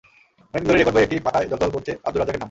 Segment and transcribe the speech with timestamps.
[0.51, 2.39] অনেক দিন ধরেই রেকর্ড বইয়ের একটি পাতায় জ্বলজ্বল করছে আবদুর রাজ্জাকের নাম।